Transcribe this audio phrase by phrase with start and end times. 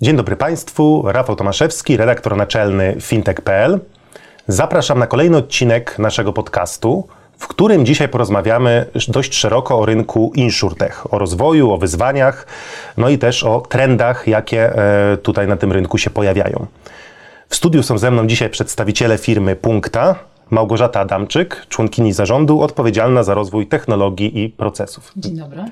[0.00, 3.80] Dzień dobry Państwu, Rafał Tomaszewski, redaktor naczelny fintech.pl.
[4.48, 7.08] Zapraszam na kolejny odcinek naszego podcastu,
[7.38, 12.46] w którym dzisiaj porozmawiamy dość szeroko o rynku insurtech, o rozwoju, o wyzwaniach,
[12.96, 16.66] no i też o trendach, jakie e, tutaj na tym rynku się pojawiają.
[17.48, 20.14] W studiu są ze mną dzisiaj przedstawiciele firmy Punkta,
[20.50, 25.12] Małgorzata Adamczyk, członkini zarządu odpowiedzialna za rozwój technologii i procesów.
[25.16, 25.64] Dzień dobry.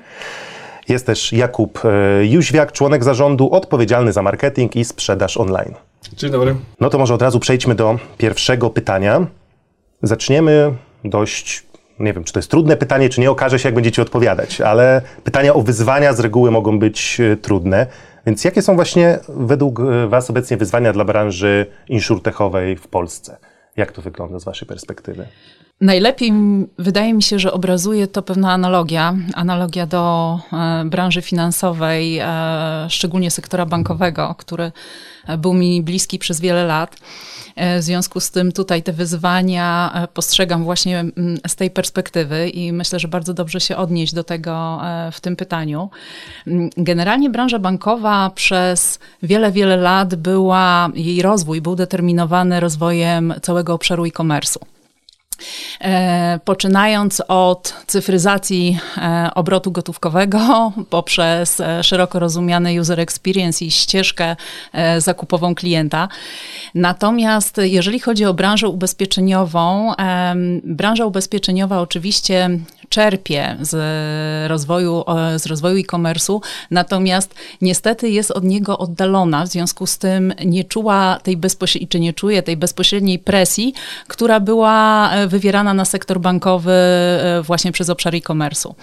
[0.89, 5.73] Jest też Jakub e, Jóźwiak, członek zarządu odpowiedzialny za marketing i sprzedaż online.
[6.13, 6.55] Dzień dobry.
[6.79, 9.27] No to może od razu przejdźmy do pierwszego pytania.
[10.03, 10.73] Zaczniemy
[11.03, 11.65] dość,
[11.99, 15.01] nie wiem, czy to jest trudne pytanie, czy nie, okaże się, jak będziecie odpowiadać, ale
[15.23, 17.87] pytania o wyzwania z reguły mogą być e, trudne.
[18.25, 23.37] Więc jakie są właśnie według e, Was obecnie wyzwania dla branży insurtechowej w Polsce?
[23.77, 25.27] Jak to wygląda z Waszej perspektywy?
[25.81, 26.33] Najlepiej
[26.79, 32.27] wydaje mi się, że obrazuje to pewna analogia, analogia do e, branży finansowej, e,
[32.89, 34.71] szczególnie sektora bankowego, który
[35.37, 36.95] był mi bliski przez wiele lat.
[37.55, 41.05] E, w związku z tym tutaj te wyzwania postrzegam właśnie
[41.47, 44.81] z tej perspektywy i myślę, że bardzo dobrze się odnieść do tego
[45.11, 45.89] w tym pytaniu.
[46.77, 54.05] Generalnie branża bankowa przez wiele, wiele lat była, jej rozwój był determinowany rozwojem całego obszaru
[54.05, 54.76] e-commerce'u.
[55.81, 60.39] E, poczynając od cyfryzacji e, obrotu gotówkowego
[60.89, 64.35] poprzez e, szeroko rozumiany user experience i ścieżkę
[64.97, 66.07] zakupową klienta.
[66.75, 69.93] Natomiast jeżeli chodzi o branżę ubezpieczeniową,
[70.63, 72.49] branża ubezpieczeniowa oczywiście
[72.89, 73.77] czerpie z
[74.49, 75.03] rozwoju,
[75.37, 76.39] z rozwoju e-commerce'u,
[76.71, 81.99] natomiast niestety jest od niego oddalona, w związku z tym nie czuła tej bezpośredniej, czy
[81.99, 83.73] nie czuje tej bezpośredniej presji,
[84.07, 88.73] która była wywierana na sektor bankowy e, właśnie przez obszar e-commerce'u.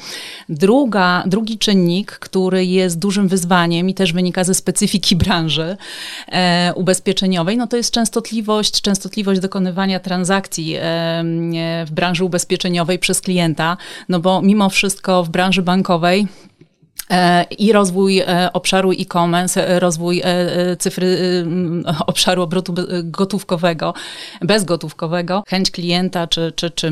[0.49, 5.77] Druga, drugi czynnik, który jest dużym wyzwaniem i też wynika ze specyfiki branży
[6.29, 10.81] e, ubezpieczeniowej, no to jest częstotliwość, częstotliwość dokonywania transakcji e,
[11.87, 13.77] w branży ubezpieczeniowej przez klienta,
[14.09, 16.54] no bo mimo wszystko w branży bankowej E,
[17.59, 20.23] i rozwój e, obszaru e-commerce, e, rozwój
[20.79, 21.19] cyfry,
[22.07, 23.95] obszaru obrotu gotówkowego,
[24.41, 26.91] bezgotówkowego, chęć klienta czy, czy, czy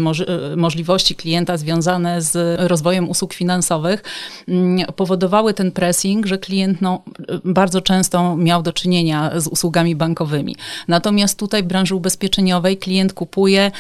[0.57, 4.03] możliwości klienta związane z rozwojem usług finansowych
[4.49, 7.03] mm, powodowały ten pressing, że klient no,
[7.45, 10.57] bardzo często miał do czynienia z usługami bankowymi.
[10.89, 13.71] Natomiast tutaj w branży ubezpieczeniowej klient kupuje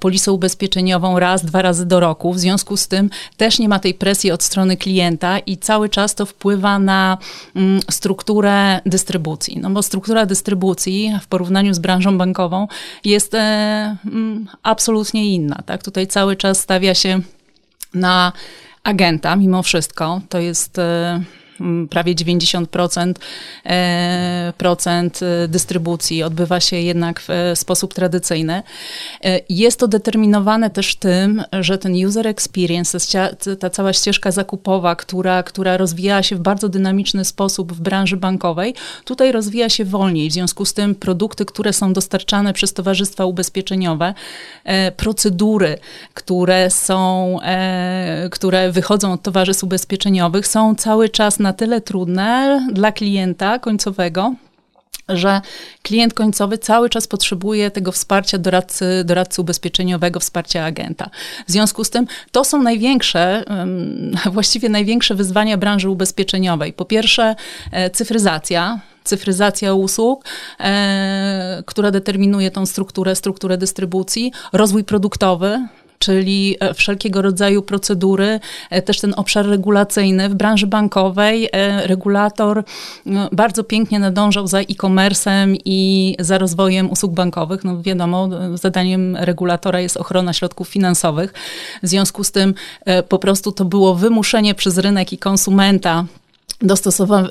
[0.00, 3.94] polisę ubezpieczeniową raz, dwa razy do roku, w związku z tym też nie ma tej
[3.94, 7.18] presji od strony klienta i cały czas to wpływa na
[7.56, 9.58] mm, strukturę dystrybucji.
[9.58, 12.68] No bo struktura dystrybucji w porównaniu z branżą bankową
[13.04, 13.38] jest e,
[14.04, 15.62] mm, absolutnie inna.
[15.66, 15.82] Tak?
[15.82, 17.20] Tutaj cały czas stawia się
[17.94, 18.32] na
[18.84, 20.20] agenta mimo wszystko.
[20.28, 21.22] To jest e,
[21.90, 23.14] prawie 90%
[23.66, 28.62] e, procent e, dystrybucji odbywa się jednak w e, sposób tradycyjny.
[29.48, 32.98] Jest to determinowane też tym, że ten user experience,
[33.60, 38.74] ta cała ścieżka zakupowa, która, która rozwijała się w bardzo dynamiczny sposób w branży bankowej,
[39.04, 40.30] tutaj rozwija się wolniej.
[40.30, 44.14] W związku z tym produkty, które są dostarczane przez towarzystwa ubezpieczeniowe,
[44.96, 45.78] procedury,
[46.14, 47.38] które są,
[48.30, 54.34] które wychodzą od towarzystw ubezpieczeniowych, są cały czas na na tyle trudne dla klienta końcowego,
[55.08, 55.40] że
[55.82, 61.10] klient końcowy cały czas potrzebuje tego wsparcia doradcy, doradcy ubezpieczeniowego, wsparcia agenta.
[61.46, 63.44] W związku z tym to są największe,
[64.36, 66.72] właściwie największe wyzwania branży ubezpieczeniowej.
[66.72, 67.36] Po pierwsze,
[67.72, 70.24] e, cyfryzacja, cyfryzacja usług,
[70.60, 78.82] e, która determinuje tą strukturę, strukturę dystrybucji, rozwój produktowy, czyli e, wszelkiego rodzaju procedury, e,
[78.82, 80.28] też ten obszar regulacyjny.
[80.28, 82.64] W branży bankowej e, regulator
[83.32, 87.64] bardzo pięknie nadążał za e-commerce'em i za rozwojem usług bankowych.
[87.64, 91.34] No wiadomo, zadaniem regulatora jest ochrona środków finansowych.
[91.82, 92.54] W związku z tym
[93.08, 96.04] po prostu to było wymuszenie przez rynek i konsumenta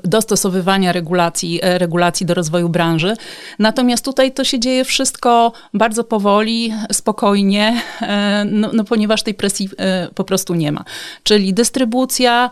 [0.03, 3.15] dostosowywania regulacji, e, regulacji do rozwoju branży.
[3.59, 9.69] Natomiast tutaj to się dzieje wszystko bardzo powoli, spokojnie, e, no, no ponieważ tej presji
[9.77, 10.83] e, po prostu nie ma.
[11.23, 12.49] Czyli dystrybucja,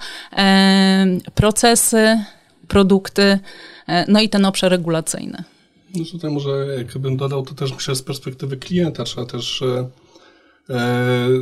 [1.36, 2.20] procesy,
[2.68, 3.40] produkty,
[4.08, 5.44] no i ten obszar regulacyjny.
[5.96, 9.64] No tutaj może jakbym dodał, to też myślę z perspektywy klienta trzeba też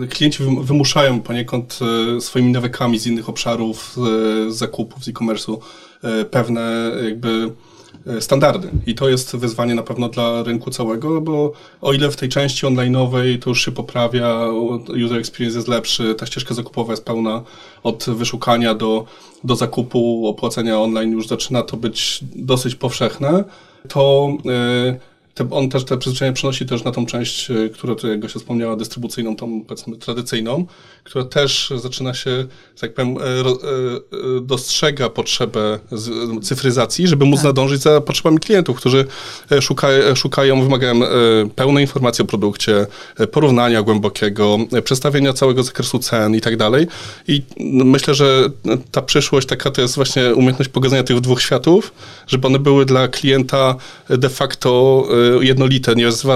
[0.09, 1.79] klienci wymuszają poniekąd
[2.17, 3.97] e, swoimi nawykami z innych obszarów,
[4.49, 5.57] z zakupów, z e-commerce'u
[6.31, 7.51] pewne jakby
[8.19, 8.69] standardy.
[8.87, 12.65] I to jest wyzwanie na pewno dla rynku całego, bo o ile w tej części
[12.65, 14.47] online'owej to już się poprawia,
[15.05, 17.43] user experience jest lepszy, ta ścieżka zakupowa jest pełna
[17.83, 19.05] od wyszukania do,
[19.43, 23.43] do zakupu, opłacenia online już zaczyna to być dosyć powszechne,
[23.87, 24.99] to yy,
[25.33, 28.39] te, on też te przyzwyczajenia przenosi też na tą część, e, która tu, jak się
[28.39, 30.65] wspomniała, dystrybucyjną, tą powiedzmy tradycyjną,
[31.03, 32.45] która też zaczyna się,
[32.79, 35.79] tak powiem, e, e, dostrzega potrzebę
[36.41, 37.45] cyfryzacji, żeby móc tak.
[37.45, 39.05] nadążyć za potrzebami klientów, którzy
[39.61, 40.99] szuka, szukają, wymagają
[41.55, 42.87] pełnej informacji o produkcie,
[43.31, 46.87] porównania głębokiego, przedstawienia całego zakresu cen i tak dalej.
[47.27, 47.41] I
[47.83, 48.49] myślę, że
[48.91, 51.93] ta przyszłość taka to jest właśnie umiejętność pokazania tych dwóch światów,
[52.27, 53.75] żeby one były dla klienta
[54.09, 55.03] de facto
[55.41, 55.93] jednolite,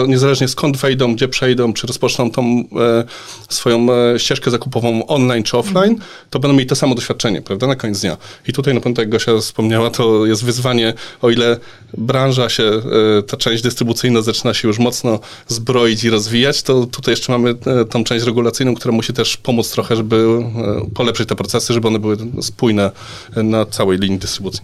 [0.07, 3.03] niezależnie skąd wejdą, gdzie przejdą, czy rozpoczną tą e,
[3.49, 5.95] swoją e, ścieżkę zakupową online czy offline,
[6.29, 8.17] to będą mieli to samo doświadczenie, prawda, na koniec dnia.
[8.47, 11.57] I tutaj na pewno, jak Gosia wspomniała, to jest wyzwanie, o ile
[11.97, 17.11] branża się, e, ta część dystrybucyjna zaczyna się już mocno zbroić i rozwijać, to tutaj
[17.11, 21.35] jeszcze mamy e, tą część regulacyjną, która musi też pomóc trochę, żeby e, polepszyć te
[21.35, 22.91] procesy, żeby one były spójne
[23.35, 24.61] na całej linii dystrybucji.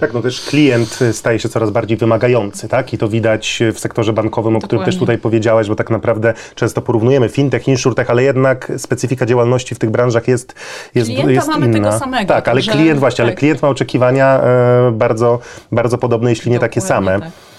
[0.00, 2.92] Tak, no też klient staje się coraz bardziej wymagający, tak?
[2.92, 4.66] I to widać w sektorze bankowym, o Dokładnie.
[4.66, 9.74] którym też tutaj powiedziałeś, bo tak naprawdę często porównujemy fintech, insurtech, ale jednak specyfika działalności
[9.74, 10.54] w tych branżach jest,
[10.94, 11.74] jest, Klienta jest mamy inna.
[11.74, 12.28] tego samego.
[12.28, 13.26] Tak, ale klient właśnie, tak.
[13.26, 15.38] ale klient ma oczekiwania e, bardzo,
[15.72, 17.20] bardzo podobne, jeśli nie Dokładnie, takie same.
[17.20, 17.49] Tak.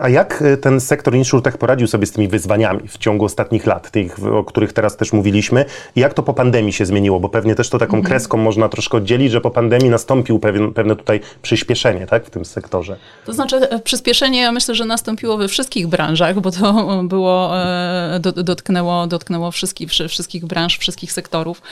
[0.00, 3.90] A jak y, ten sektor insurtech poradził sobie z tymi wyzwaniami w ciągu ostatnich lat,
[3.90, 5.64] tych, o których teraz też mówiliśmy?
[5.96, 7.20] I jak to po pandemii się zmieniło?
[7.20, 8.04] Bo pewnie też to taką mhm.
[8.04, 12.44] kreską można troszkę oddzielić, że po pandemii nastąpił pewien, pewne tutaj przyspieszenie tak, w tym
[12.44, 12.96] sektorze.
[13.26, 18.20] To znaczy e, przyspieszenie ja myślę, że nastąpiło we wszystkich branżach, bo to było, e,
[18.20, 21.62] dotknęło, dotknęło wszystkich, wszystkich branż, wszystkich sektorów.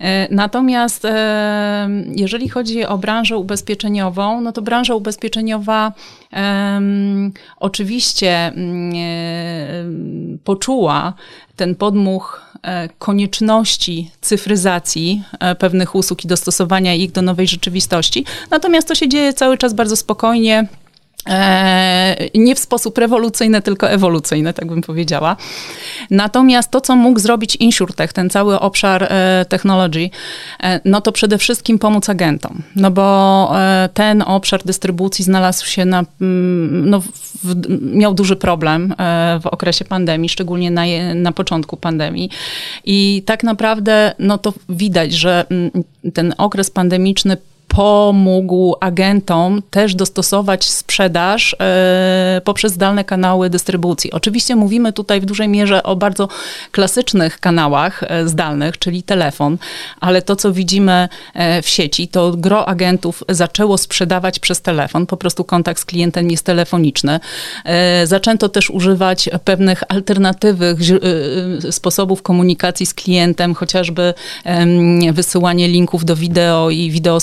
[0.00, 1.06] E, natomiast
[2.16, 5.92] jeżeli chodzi o branżę ubezpieczeniową, no to branża ubezpieczeniowa
[7.60, 11.14] oczywiście mm, e, poczuła
[11.56, 18.24] ten podmuch e, konieczności cyfryzacji e, pewnych usług i dostosowania ich do nowej rzeczywistości.
[18.50, 20.68] Natomiast to się dzieje cały czas bardzo spokojnie.
[22.34, 25.36] Nie w sposób rewolucyjny, tylko ewolucyjny, tak bym powiedziała.
[26.10, 30.10] Natomiast to, co mógł zrobić InsurTech, ten cały obszar e, technology,
[30.62, 32.62] e, no to przede wszystkim pomóc agentom.
[32.76, 37.00] No bo e, ten obszar dystrybucji znalazł się na, mm, no,
[37.44, 38.94] w, miał duży problem
[39.42, 40.82] w okresie pandemii, szczególnie na,
[41.14, 42.30] na początku pandemii.
[42.84, 45.70] I tak naprawdę, no to widać, że mm,
[46.14, 47.36] ten okres pandemiczny
[47.72, 54.12] pomógł agentom też dostosować sprzedaż e, poprzez zdalne kanały dystrybucji.
[54.12, 56.28] Oczywiście mówimy tutaj w dużej mierze o bardzo
[56.70, 59.58] klasycznych kanałach e, zdalnych, czyli telefon,
[60.00, 65.16] ale to, co widzimy e, w sieci, to gro agentów zaczęło sprzedawać przez telefon, po
[65.16, 67.20] prostu kontakt z klientem jest telefoniczny.
[68.04, 70.78] Zaczęto też używać pewnych alternatywnych
[71.70, 74.14] sposobów komunikacji z klientem, chociażby
[75.12, 77.20] wysyłanie linków do wideo i wideo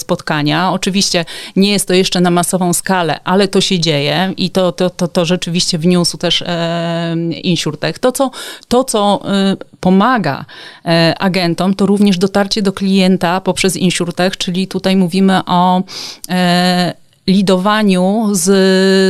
[0.71, 1.25] Oczywiście
[1.55, 5.07] nie jest to jeszcze na masową skalę, ale to się dzieje i to, to, to,
[5.07, 7.99] to rzeczywiście wniósł też e, InsurTech.
[7.99, 8.31] To, co,
[8.67, 10.45] to, co e, pomaga
[10.85, 15.83] e, agentom, to również dotarcie do klienta poprzez InsurTech, czyli tutaj mówimy o
[16.29, 16.93] e,
[17.29, 18.43] lidowaniu z,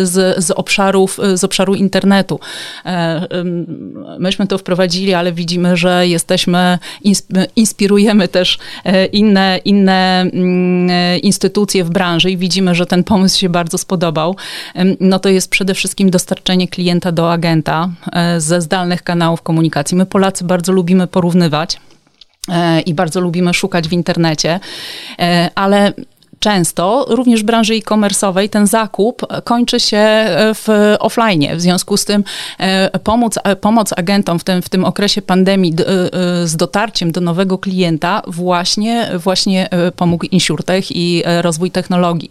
[0.09, 2.39] z, z, obszarów, z obszaru internetu.
[2.85, 3.27] E,
[4.19, 6.79] myśmy to wprowadzili, ale widzimy, że jesteśmy,
[7.55, 13.49] inspirujemy też e, inne, inne mm, instytucje w branży i widzimy, że ten pomysł się
[13.49, 14.35] bardzo spodobał.
[14.99, 19.97] No to jest przede wszystkim dostarczenie klienta do agenta e, ze zdalnych kanałów komunikacji.
[19.97, 21.77] My Polacy bardzo lubimy porównywać
[22.85, 24.59] i bardzo lubimy szukać w internecie,
[25.55, 25.93] ale
[26.39, 30.67] często, również w branży e-commerce'owej, ten zakup kończy się e, w
[30.99, 31.57] offline.
[31.57, 32.23] W związku z tym
[32.57, 35.73] e, pomoc, e, pomoc agentom w tym, w tym okresie pandemii
[36.43, 42.29] z dotarciem do nowego klienta właśnie, właśnie pomógł InsurTech i rozwój technologii.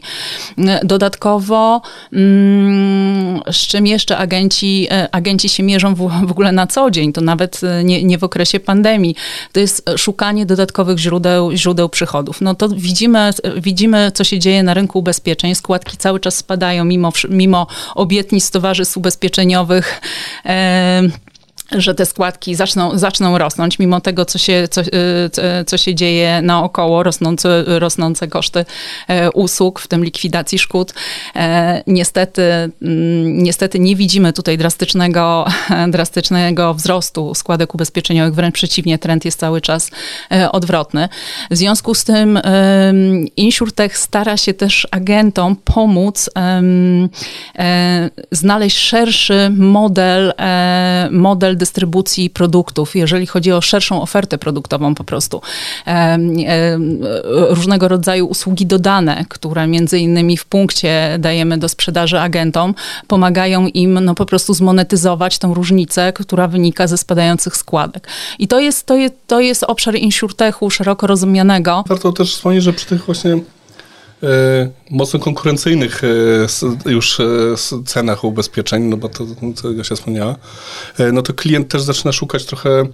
[0.85, 7.21] Dodatkowo, mm, z czym jeszcze agenci, agenci się mierzą w, ogóle na co dzień, to
[7.21, 9.15] nawet nie, nie w okresie pandemii,
[9.53, 12.41] to jest szukanie dodatkowych źródeł, źródeł przychodów.
[12.41, 15.55] No to widzimy, widzimy co się dzieje na rynku ubezpieczeń.
[15.55, 20.01] Składki cały czas spadają mimo, mimo obietnic towarzystw ubezpieczeniowych.
[21.73, 26.43] Że te składki zaczną, zaczną rosnąć, mimo tego, co się, co, y, co się dzieje
[26.43, 28.65] naokoło, rosnące, rosnące koszty
[29.09, 30.95] e, usług, w tym likwidacji szkód.
[31.37, 35.47] E, niestety, mm, niestety nie widzimy tutaj drastycznego,
[35.89, 39.91] drastycznego wzrostu składek ubezpieczeniowych, wręcz przeciwnie, trend jest cały czas
[40.33, 41.09] e, odwrotny.
[41.51, 42.39] W związku z tym
[43.37, 46.31] InsurTech stara się też agentom pomóc
[48.33, 50.33] znaleźć szerszy model,
[51.11, 55.41] model dystrybucji produktów, jeżeli chodzi o szerszą ofertę produktową po prostu.
[57.49, 62.75] Różnego rodzaju usługi dodane, które między innymi w punkcie dajemy do sprzedaży agentom,
[63.07, 68.09] pomagają im no, po prostu zmonetyzować tą różnicę, która wynika ze spadających składek.
[68.39, 71.85] I to jest, to jest, to jest obszar insurtechu szeroko rozumianego.
[71.89, 73.39] Warto też wspomnieć, że przy tych właśnie
[74.91, 77.25] mocno konkurencyjnych e, już e,
[77.85, 79.25] cenach ubezpieczeń, no bo to,
[79.77, 80.37] ja się wspomniała,
[81.13, 82.85] no to klient też zaczyna szukać trochę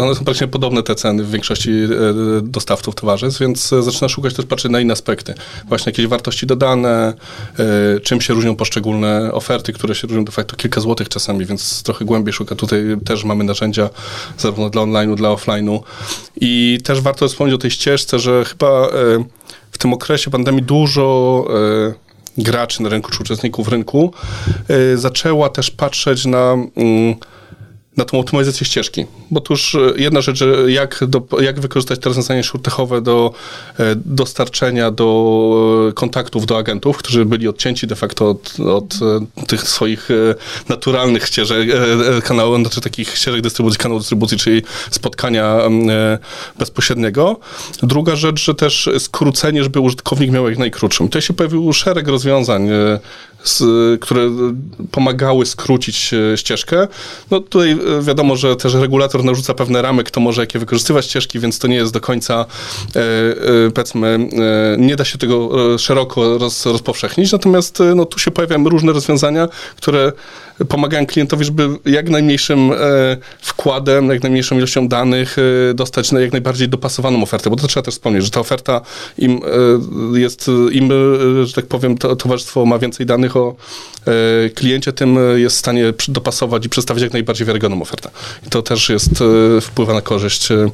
[0.00, 1.70] one są praktycznie podobne te ceny w większości
[2.42, 5.34] dostawców towarzystw, więc zaczyna szukać też patrzeć na inne aspekty.
[5.68, 7.14] Właśnie jakieś wartości dodane,
[8.02, 12.04] czym się różnią poszczególne oferty, które się różnią de facto kilka złotych czasami, więc trochę
[12.04, 12.54] głębiej szuka.
[12.54, 13.90] Tutaj też mamy narzędzia
[14.38, 15.80] zarówno dla online'u, dla offline'u.
[16.40, 18.88] I też warto wspomnieć o tej ścieżce, że chyba
[19.76, 21.44] w tym okresie pandemii dużo
[22.38, 24.12] e, graczy na rynku, czy uczestników rynku
[24.68, 27.14] e, zaczęła też patrzeć na mm,
[27.96, 29.06] na tą optymalizację ścieżki.
[29.30, 33.32] Bo tu już e, jedna rzecz, jak, do, jak wykorzystać te rozwiązania szurtechowe do
[33.78, 38.94] e, dostarczenia do e, kontaktów do agentów, którzy byli odcięci de facto od, od
[39.46, 40.08] tych swoich
[40.68, 41.68] naturalnych ścieżek
[42.24, 45.58] kanałów, znaczy takich ścieżek dystrybucji, kanału dystrybucji, czyli spotkania
[46.58, 47.36] bezpośredniego.
[47.82, 51.08] Druga rzecz, że też skrócenie, żeby użytkownik miał jak najkrótszym.
[51.08, 52.68] Tutaj się pojawił szereg rozwiązań
[54.00, 54.30] które
[54.90, 56.88] pomagały skrócić ścieżkę.
[57.30, 61.58] No tutaj wiadomo, że też regulator narzuca pewne ramy, kto może jakie wykorzystywać ścieżki, więc
[61.58, 62.46] to nie jest do końca,
[62.96, 64.28] e, e, powiedzmy,
[64.78, 70.12] nie da się tego szeroko roz, rozpowszechnić, natomiast no, tu się pojawiają różne rozwiązania, które
[70.68, 72.70] pomagają klientowi, żeby jak najmniejszym
[73.40, 75.36] wkładem, jak najmniejszą ilością danych
[75.74, 78.80] dostać na jak najbardziej dopasowaną ofertę, bo to trzeba też wspomnieć, że ta oferta
[79.18, 79.40] im
[80.14, 80.90] jest, im,
[81.44, 83.56] że tak powiem, to, towarzystwo ma więcej danych, o
[84.06, 88.10] e, kliencie, tym jest w stanie dopasować i przedstawić jak najbardziej wiarygodną ofertę.
[88.46, 89.22] I to też jest,
[89.56, 90.68] e, wpływa na korzyść e,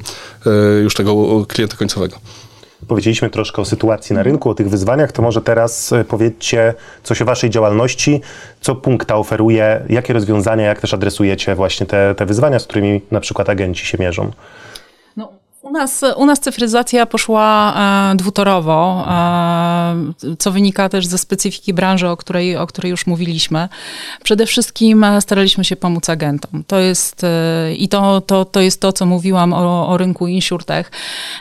[0.83, 2.19] już tego klienta końcowego.
[2.87, 6.73] Powiedzieliśmy troszkę o sytuacji na rynku, o tych wyzwaniach, to może teraz powiedzcie
[7.03, 8.21] coś o waszej działalności,
[8.61, 13.19] co punkta oferuje, jakie rozwiązania, jak też adresujecie właśnie te, te wyzwania, z którymi na
[13.19, 14.31] przykład agenci się mierzą.
[15.63, 17.73] U nas, u nas cyfryzacja poszła
[18.11, 23.69] e, dwutorowo, e, co wynika też ze specyfiki branży, o której, o której już mówiliśmy.
[24.23, 26.63] Przede wszystkim e, staraliśmy się pomóc agentom.
[26.67, 30.91] To jest, e, I to, to, to jest to, co mówiłam o, o rynku InsurTech.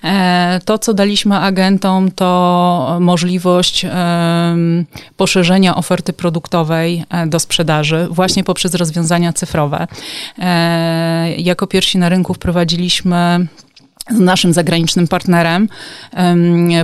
[0.05, 3.91] E, to, co daliśmy agentom, to możliwość e,
[5.17, 9.87] poszerzenia oferty produktowej do sprzedaży właśnie poprzez rozwiązania cyfrowe.
[11.38, 13.47] Jako pierwsi na rynku wprowadziliśmy
[14.11, 15.68] z naszym zagranicznym partnerem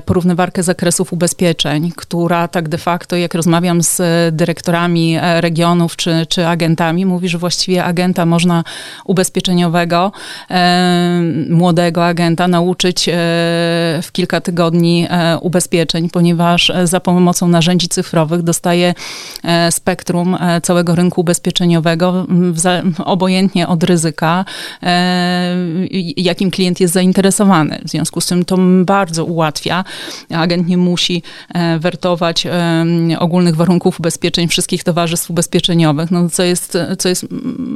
[0.05, 4.01] porównywarkę zakresów ubezpieczeń, która tak de facto, jak rozmawiam z
[4.35, 8.65] dyrektorami e, regionów czy, czy agentami, mówi, że właściwie agenta można
[9.05, 10.13] ubezpieczeniowego,
[11.51, 13.13] młodego agenta nauczyć e,
[14.03, 18.95] w kilka tygodni e, ubezpieczeń, ponieważ za pomocą narzędzi cyfrowych dostaje
[19.71, 22.27] spektrum całego rynku ubezpieczeniowego,
[23.05, 24.45] obojętnie od ryzyka,
[26.17, 27.81] jakim klient jest zainteresowany zainteresowany.
[27.85, 29.85] W związku z tym to bardzo ułatwia.
[30.31, 31.23] Agent nie musi
[31.55, 32.47] e, wertować
[33.19, 37.27] ogólnych warunków ubezpieczeń wszystkich towarzystw ubezpieczeniowych, no, co, jest, co jest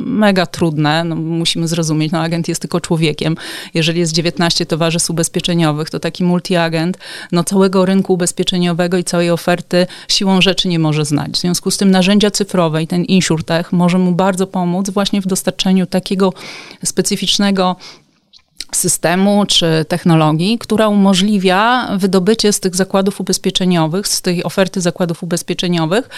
[0.05, 1.05] mega trudne.
[1.05, 3.37] No, musimy zrozumieć, no, agent jest tylko człowiekiem.
[3.75, 6.99] Jeżeli jest 19 towarzystw ubezpieczeniowych, to taki multiagent
[7.33, 11.33] no, całego rynku ubezpieczeniowego i całej oferty siłą rzeczy nie może znać.
[11.33, 15.27] W związku z tym narzędzia cyfrowe i ten InsurTech może mu bardzo pomóc właśnie w
[15.27, 16.33] dostarczeniu takiego
[16.85, 17.77] specyficznego
[18.77, 26.09] systemu czy technologii, która umożliwia wydobycie z tych zakładów ubezpieczeniowych, z tej oferty zakładów ubezpieczeniowych,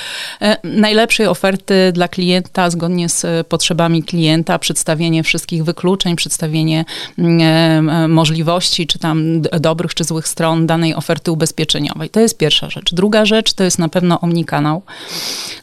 [0.43, 6.85] e, najlepszej oferty dla klienta zgodnie z potrzebami klienta, przedstawienie wszystkich wykluczeń, przedstawienie
[7.19, 12.11] mm, e, możliwości, czy tam dobrych, czy złych stron danej oferty ubezpieczeniowej.
[12.11, 12.95] To jest pierwsza rzecz.
[12.95, 14.83] Druga rzecz to jest na pewno omnikanał,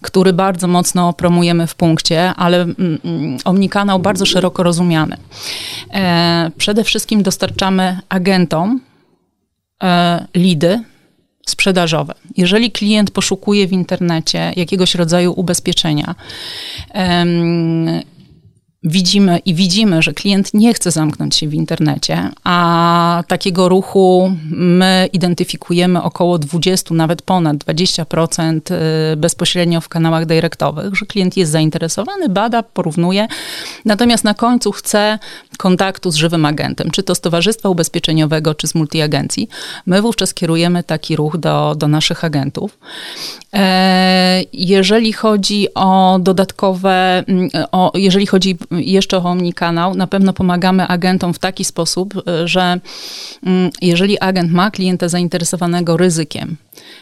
[0.01, 2.75] który bardzo mocno promujemy w punkcie, ale mm,
[3.05, 5.17] mm, omnikanał bardzo szeroko rozumiany.
[6.61, 8.81] Przede przede wszystkim dostarczamy agentom
[9.83, 10.83] e, lidy
[11.45, 12.13] sprzedażowe.
[12.37, 16.15] Jeżeli klient poszukuje w internecie jakiegoś rodzaju ubezpieczenia,
[18.83, 25.09] widzimy i widzimy, że klient nie chce zamknąć się w internecie, a takiego ruchu my
[25.13, 28.59] identyfikujemy około 20, nawet ponad 20%
[29.13, 33.27] y, bezpośrednio w kanałach dyrektowych, że klient jest zainteresowany, bada, porównuje,
[33.85, 35.19] natomiast na końcu chce
[35.57, 39.49] kontaktu z żywym agentem, czy to z Towarzystwa Ubezpieczeniowego, czy z multiagencji.
[39.85, 42.77] My wówczas kierujemy taki ruch do, do naszych agentów.
[43.53, 51.33] E, jeżeli chodzi o dodatkowe, mm, o, jeżeli chodzi jeszcze omnikanał, na pewno pomagamy agentom
[51.33, 52.79] w taki sposób, e, że
[53.45, 56.57] mm, jeżeli agent ma klienta zainteresowanego ryzykiem,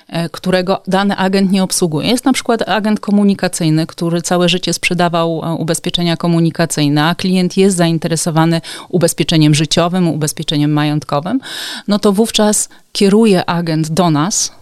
[0.08, 2.10] e, którego dany agent nie obsługuje.
[2.10, 8.62] Jest na przykład agent komunikacyjny, który całe życie sprzedawał ubezpieczenia komunikacyjne, a klient jest zainteresowany
[8.90, 11.40] ubezpieczeniem życiowym, ubezpieczeniem majątkowym,
[11.88, 14.60] no to wówczas kieruje agent do nas,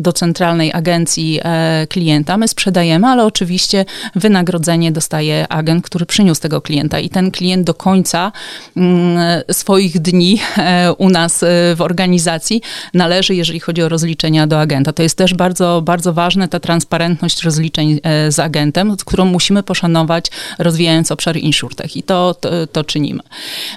[0.00, 2.36] do centralnej agencji e, klienta.
[2.36, 7.74] My sprzedajemy, ale oczywiście wynagrodzenie dostaje agent, który przyniósł tego klienta i ten klient do
[7.74, 8.32] końca
[8.76, 12.62] mm, swoich dni e, u nas e, w organizacji
[12.94, 14.92] należy, jeżeli chodzi o rozliczenia do agenta.
[14.92, 20.26] To jest też bardzo, bardzo ważne, ta transparentność rozliczeń z agentem, którą musimy poszanować,
[20.58, 23.22] rozwijając obszar insurtech i to, to, to czynimy.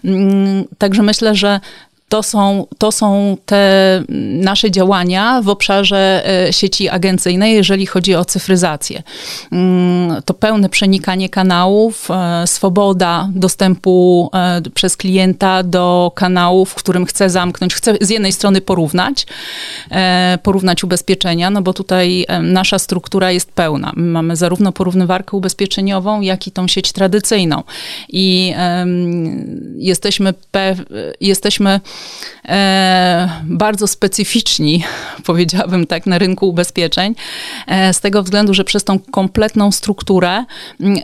[0.03, 1.59] Mm, także myślę, że
[2.13, 4.03] to są, to są te
[4.41, 9.03] nasze działania w obszarze e, sieci agencyjnej, jeżeli chodzi o cyfryzację.
[9.51, 17.05] Mm, to pełne przenikanie kanałów, e, swoboda dostępu e, przez klienta do kanału, w którym
[17.05, 19.25] chce zamknąć, chce z jednej strony porównać,
[20.43, 23.91] porównać ubezpieczenia, no bo tutaj nasza struktura jest pełna.
[23.95, 27.63] My mamy zarówno porównywarkę ubezpieczeniową, jak i tą sieć tradycyjną.
[28.09, 28.53] I
[29.77, 30.33] jesteśmy,
[31.21, 31.79] jesteśmy
[33.43, 34.83] bardzo specyficzni,
[35.25, 37.15] powiedziałabym tak, na rynku ubezpieczeń,
[37.67, 40.45] e, z tego względu, że przez tą kompletną strukturę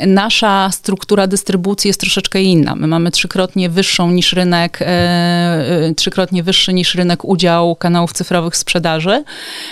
[0.08, 2.76] nasza struktura dystrybucji jest troszeczkę inna.
[2.76, 8.58] My mamy trzykrotnie wyższą niż rynek, e, e, trzykrotnie wyższy niż rynek udział kanałów cyfrowych
[8.58, 9.24] sprzedaży,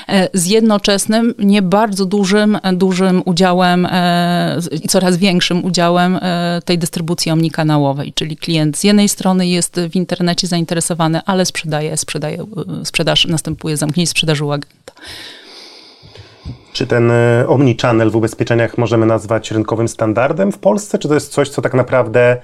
[0.09, 6.19] e, z jednoczesnym, nie bardzo dużym, dużym udziałem e, i coraz większym udziałem
[6.65, 12.45] tej dystrybucji omnikanałowej, czyli klient z jednej strony jest w internecie zainteresowany ale sprzedaje, sprzedaje,
[12.83, 14.93] sprzedaż następuje zamknięcie sprzedaży u agenta.
[16.73, 21.31] Czy ten e, omnichannel w ubezpieczeniach możemy nazwać rynkowym standardem w Polsce, czy to jest
[21.31, 22.37] coś, co tak naprawdę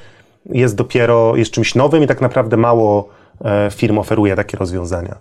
[0.46, 3.10] jest dopiero, jest czymś nowym i tak naprawdę mało
[3.46, 5.16] e, firm oferuje takie rozwiązania?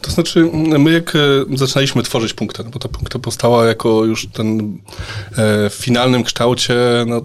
[0.00, 4.26] To znaczy, my jak e, zaczynaliśmy tworzyć punkty, no bo ta punkta powstała jako już
[4.26, 4.78] ten
[5.70, 6.74] w finalnym kształcie,
[7.06, 7.20] no,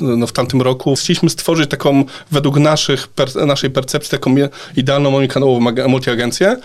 [0.00, 0.96] no, w tamtym roku.
[0.96, 4.34] Chcieliśmy stworzyć taką, według naszych, per, naszej percepcji, taką
[4.76, 6.56] idealną omnikanałową multiagencję,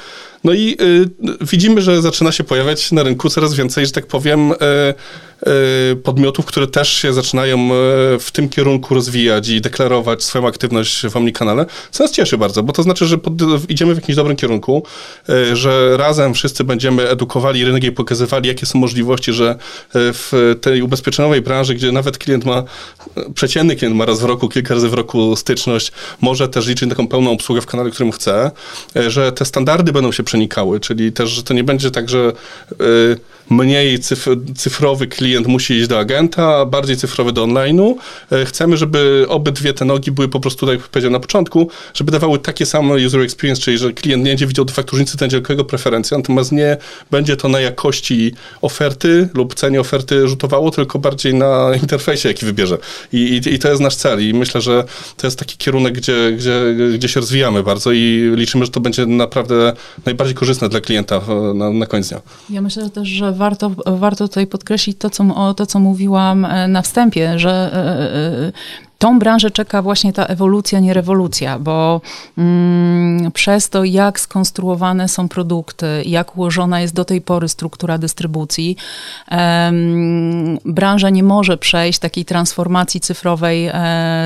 [0.45, 4.51] no i y, widzimy, że zaczyna się pojawiać na rynku coraz więcej, że tak powiem,
[4.51, 4.55] y,
[5.91, 7.69] y, podmiotów, które też się zaczynają y,
[8.19, 12.73] w tym kierunku rozwijać i deklarować swoją aktywność w Omnikanale, co nas cieszy bardzo, bo
[12.73, 13.33] to znaczy, że pod,
[13.69, 14.83] idziemy w jakimś dobrym kierunku,
[15.29, 19.55] y, że razem wszyscy będziemy edukowali rynek i pokazywali, jakie są możliwości, że y,
[19.93, 22.63] w tej ubezpieczeniowej branży, gdzie nawet klient ma,
[23.35, 26.89] przeciętny klient ma raz w roku, kilka razy w roku styczność, może też liczyć na
[26.89, 28.51] taką pełną obsługę w kanale, którym chce,
[29.07, 32.31] że te standardy będą się przenikały, czyli też, że to nie będzie tak, że
[32.71, 33.17] y,
[33.49, 33.99] mniej
[34.55, 37.95] cyfrowy klient musi iść do agenta, a bardziej cyfrowy do online'u.
[38.31, 42.11] Y, chcemy, żeby obydwie te nogi były po prostu, tak jak powiedziałem na początku, żeby
[42.11, 45.17] dawały takie same user experience, czyli że klient nie będzie widział de facto różnicy,
[45.49, 46.77] jego preferencja, natomiast nie
[47.11, 52.77] będzie to na jakości oferty lub cenie oferty rzutowało, tylko bardziej na interfejsie, jaki wybierze.
[53.13, 54.83] I, i, i to jest nasz cel i myślę, że
[55.17, 59.05] to jest taki kierunek, gdzie, gdzie, gdzie się rozwijamy bardzo i liczymy, że to będzie
[59.05, 59.73] naprawdę
[60.05, 61.21] najbardziej bardziej korzystne dla klienta
[61.55, 62.21] na, na koniec dnia.
[62.49, 66.81] Ja myślę też, że warto, warto tutaj podkreślić to co, to, co mówiłam e, na
[66.81, 67.77] wstępie, że e,
[68.47, 68.51] e,
[69.05, 72.01] tą branżę czeka właśnie ta ewolucja, nie rewolucja, bo
[72.37, 78.77] mm, przez to, jak skonstruowane są produkty, jak ułożona jest do tej pory struktura dystrybucji,
[79.29, 83.71] em, branża nie może przejść takiej transformacji cyfrowej e,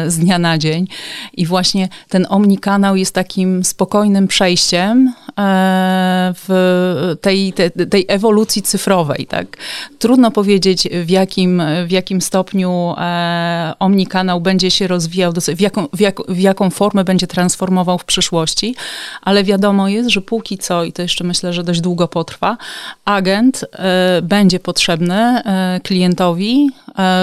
[0.07, 0.87] z dnia na dzień.
[1.33, 9.25] I właśnie ten omnikanał jest takim spokojnym przejściem e, w tej, tej, tej ewolucji cyfrowej.
[9.25, 9.57] Tak?
[9.99, 15.87] Trudno powiedzieć, w jakim, w jakim stopniu e, omnikanał będzie będzie się rozwijał, w jaką,
[15.93, 18.75] w, jak, w jaką formę będzie transformował w przyszłości,
[19.21, 22.57] ale wiadomo jest, że póki co, i to jeszcze myślę, że dość długo potrwa,
[23.05, 25.41] agent y, będzie potrzebny
[25.77, 26.71] y, klientowi,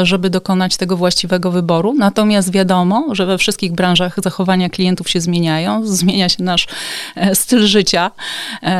[0.03, 1.95] y, żeby dokonać tego właściwego wyboru.
[1.95, 6.67] Natomiast wiadomo, że we wszystkich branżach zachowania klientów się zmieniają, zmienia się nasz
[7.35, 8.11] styl życia.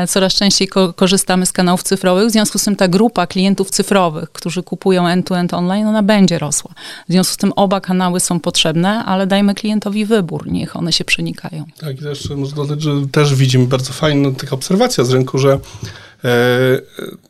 [0.07, 4.31] Coraz częściej ko korzystamy z kanałów cyfrowych, w związku z tym ta grupa klientów cyfrowych,
[4.31, 6.71] którzy kupują end-to-end -end online, ona będzie rosła.
[7.09, 11.05] W związku z tym oba kanały są potrzebne, ale dajmy klientowi wybór, niech one się
[11.05, 11.65] przenikają.
[11.79, 15.51] Tak, i też można dodać, że też widzimy bardzo fajną taka obserwacja z rynku, że
[15.51, 15.59] e,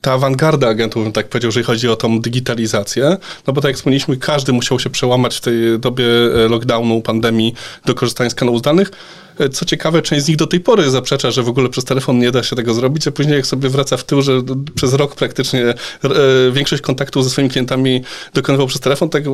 [0.02, 3.76] ta awangarda agentów, bym tak powiedział, jeżeli chodzi o tą digitalizację, no bo tak jak
[3.76, 7.54] wspomnieliśmy, każdy musiał się przełamać w tej dobie e, lockdownu, pandemii
[7.86, 8.92] do korzystania z kanałów zdalnych.
[9.54, 12.32] Co ciekawe, część z nich do tej pory zaprzecza, że w ogóle przez telefon nie
[12.32, 14.42] da się tego zrobić, a później jak sobie wraca w tył, że
[14.76, 15.76] przez rok praktycznie e,
[16.52, 19.30] większość kontaktów ze swoimi klientami dokonywał przez telefon, tak e,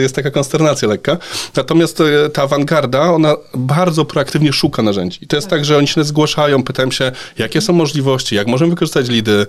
[0.00, 1.16] jest taka konsternacja lekka.
[1.56, 5.18] Natomiast e, ta awangarda, ona bardzo proaktywnie szuka narzędzi.
[5.22, 8.70] I to jest tak, że oni się zgłaszają, pytają się, jakie są możliwości, jak możemy
[8.70, 9.46] wykorzystać lidy,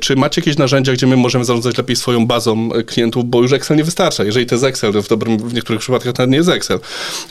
[0.00, 3.76] czy macie jakieś narzędzia, gdzie my możemy zarządzać lepiej swoją bazą klientów, bo już Excel
[3.76, 4.24] nie wystarcza.
[4.24, 6.80] Jeżeli to jest Excel, w, dobrym, w niektórych przypadkach to nie jest Excel.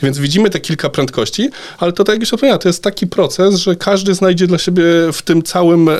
[0.02, 3.54] Więc widzimy te kilka prędkości, ale to tak jak już wspomniałem, to jest taki proces,
[3.54, 5.94] że każdy znajdzie dla siebie w tym całym e,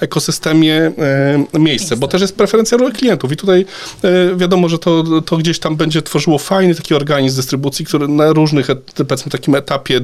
[0.00, 0.92] ekosystemie
[1.54, 3.66] e, miejsce, bo też jest preferencja roli klientów i tutaj
[4.02, 8.32] e, wiadomo, że to, to gdzieś tam będzie tworzyło fajny taki organizm dystrybucji, który na
[8.32, 10.00] różnych, powiedzmy, takim etapie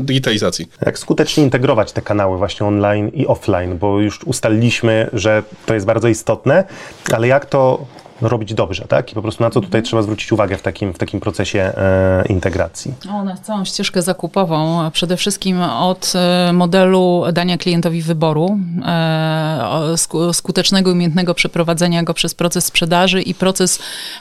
[0.00, 0.68] digitalizacji.
[0.86, 5.86] Jak skutecznie integrować te kanały właśnie online i offline, bo już ustaliliśmy, że to jest
[5.86, 6.64] bardzo istotne,
[7.12, 7.86] ale jak to
[8.20, 9.12] robić dobrze, tak?
[9.12, 12.24] I po prostu na co tutaj trzeba zwrócić uwagę w takim, w takim procesie e,
[12.28, 12.94] integracji?
[13.12, 14.90] O, na całą ścieżkę zakupową.
[14.90, 22.64] Przede wszystkim od e, modelu dania klientowi wyboru, e, skutecznego, umiejętnego przeprowadzenia go przez proces
[22.64, 23.78] sprzedaży i proces,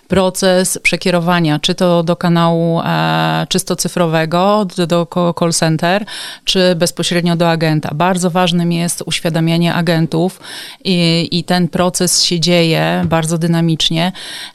[0.07, 5.07] proces przekierowania, czy to do kanału e, czysto cyfrowego, do, do
[5.39, 6.05] call center,
[6.43, 7.89] czy bezpośrednio do agenta.
[7.95, 10.39] Bardzo ważnym jest uświadamianie agentów
[10.83, 13.86] i, i ten proces się dzieje bardzo dynamicznie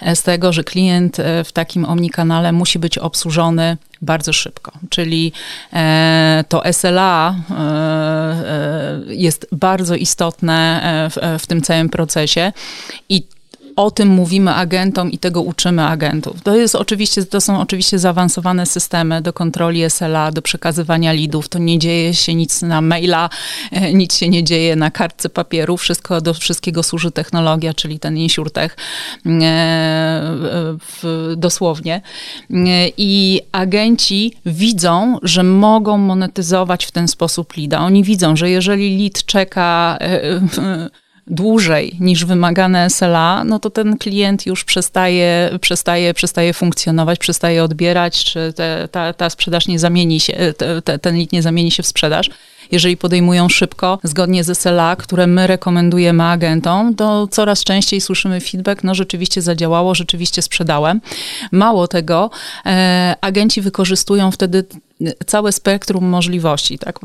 [0.00, 4.72] E, z tego, że klient e, w takim omnikanale musi być obsłużony bardzo szybko.
[4.90, 5.32] Czyli
[5.72, 7.34] e, to SLA
[9.06, 12.52] jest bardzo istotne w, w tym całym procesie
[13.08, 13.22] i
[13.76, 16.42] o tym mówimy agentom i tego uczymy agentów.
[16.42, 21.48] To, jest oczywiście, to są oczywiście zaawansowane systemy do kontroli SLA, do przekazywania lidów.
[21.48, 23.30] To nie dzieje się nic na maila,
[23.70, 25.76] e, nic się nie dzieje na kartce papieru.
[25.76, 28.76] Wszystko, do wszystkiego służy technologia, czyli ten insurtech
[29.26, 30.76] e,
[31.36, 32.02] dosłownie.
[32.50, 37.80] E, I agenci widzą, że mogą monetyzować w ten sposób lida.
[37.80, 39.98] Oni widzą, że jeżeli lead czeka
[41.26, 48.24] dłużej niż wymagane SLA, no to ten klient już przestaje, przestaje, przestaje funkcjonować, przestaje odbierać,
[48.24, 50.54] czy te, ta, ta sprzedaż nie zamieni się,
[50.84, 52.30] te, ten lead nie zamieni się w sprzedaż
[52.72, 58.84] jeżeli podejmują szybko, zgodnie z SLA, które my rekomendujemy agentom, to coraz częściej słyszymy feedback,
[58.84, 61.00] no rzeczywiście zadziałało, rzeczywiście sprzedałem.
[61.52, 62.30] Mało tego,
[62.66, 64.64] e, agenci wykorzystują wtedy
[65.26, 66.98] całe spektrum możliwości, tak?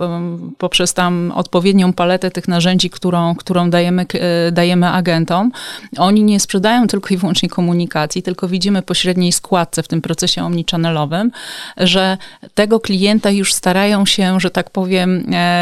[0.58, 5.51] poprzez tam odpowiednią paletę tych narzędzi, którą, którą dajemy, e, dajemy agentom.
[5.97, 10.43] Oni nie sprzedają tylko i wyłącznie komunikacji, tylko widzimy po średniej składce w tym procesie
[10.43, 11.32] omnichannelowym,
[11.77, 12.17] że
[12.53, 15.56] tego klienta już starają się, że tak powiem, e,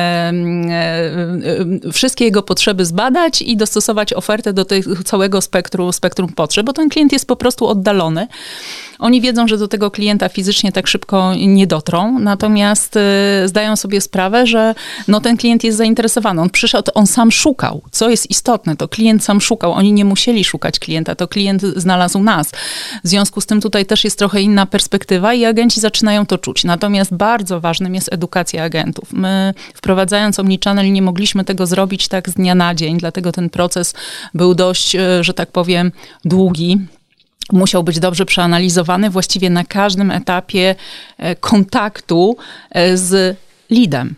[1.93, 5.91] wszystkie jego potrzeby zbadać i dostosować ofertę do tego całego spektrum,
[6.36, 8.27] potrzeb, bo ten klient jest po prostu oddalony.
[8.99, 14.01] Oni wiedzą, że do tego klienta fizycznie tak szybko nie dotrą, natomiast y, zdają sobie
[14.01, 14.75] sprawę, że
[15.08, 16.41] no, ten klient jest zainteresowany.
[16.41, 17.81] On przyszedł, on sam szukał.
[17.91, 19.71] Co jest istotne, to klient sam szukał.
[19.71, 22.51] Oni nie musieli szukać klienta, to klient znalazł nas.
[23.03, 26.63] W związku z tym tutaj też jest trochę inna perspektywa i agenci zaczynają to czuć.
[26.63, 29.13] Natomiast bardzo ważnym jest edukacja agentów.
[29.13, 29.53] My
[29.86, 33.93] wprowadzając Omnichannel nie mogliśmy tego zrobić tak z dnia na dzień, dlatego ten proces
[34.34, 35.91] był dość, y, że tak powiem,
[36.26, 36.78] długi
[37.52, 40.76] musiał być dobrze przeanalizowany właściwie na każdym etapie
[41.17, 42.38] e, kontaktu
[42.71, 43.38] e, z
[43.69, 44.15] lidem.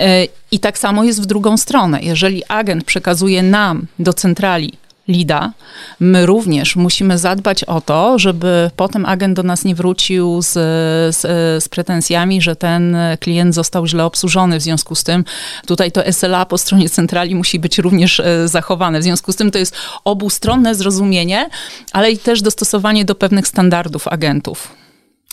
[0.00, 2.02] E, I tak samo jest w drugą stronę.
[2.02, 4.72] Jeżeli agent przekazuje nam do centrali
[5.08, 5.52] lida,
[6.00, 10.52] my również musimy zadbać o to, żeby potem agent do nas nie wrócił z,
[11.16, 11.20] z,
[11.64, 14.58] z, pretensjami, że ten klient został źle obsłużony.
[14.58, 15.24] W związku z tym
[15.66, 19.00] tutaj to SLA po stronie centrali musi być również e, zachowane.
[19.00, 21.48] W związku z tym to jest obustronne zrozumienie,
[21.92, 24.81] ale i też dostosowanie do pewnych standardów agentów.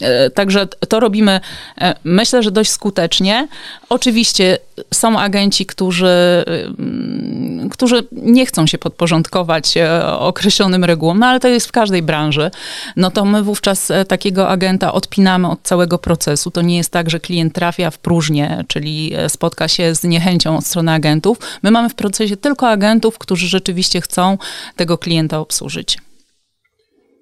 [0.02, 1.40] E, także to robimy,
[1.82, 3.48] e, myślę, że dość skutecznie.
[3.90, 4.58] Oczywiście
[4.94, 6.46] są agenci, którzy,
[6.80, 12.02] mm, którzy nie chcą się podporządkować e, określonym regułom, no ale to jest w każdej
[12.02, 12.52] branży.
[12.96, 16.52] No to my wówczas takiego agenta odpinamy od całego procesu.
[16.52, 20.66] To nie jest tak, że klient trafia w próżnię, czyli spotka się z niechęcią od
[20.66, 21.38] strony agentów.
[21.64, 24.38] My mamy w procesie tylko agentów, którzy rzeczywiście chcą
[24.76, 25.98] tego klienta obsłużyć.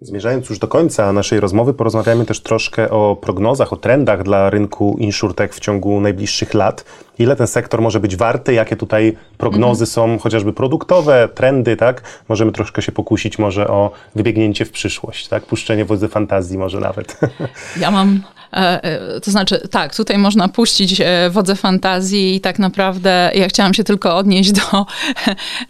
[0.02, 4.96] Zmierzając już do końca naszej rozmowy, porozmawiamy też troszkę o prognozach, o trendach dla rynku
[5.00, 6.86] insurtech w ciągu najbliższych lat.
[7.20, 9.88] Ile ten sektor może być warty, jakie tutaj prognozy mm.
[9.88, 12.02] są, chociażby produktowe, trendy, tak?
[12.30, 15.46] Możemy troszkę się pokusić może o wybiegnięcie w przyszłość, tak?
[15.46, 17.20] Puszczenie wodzy fantazji może nawet.
[17.82, 18.22] Ja mam
[18.54, 23.48] E, e, to znaczy, tak, tutaj można puścić e, wodze fantazji i tak naprawdę ja
[23.48, 24.86] chciałam się tylko odnieść do,